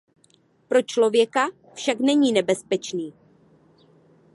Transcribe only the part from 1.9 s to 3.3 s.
není nebezpečný.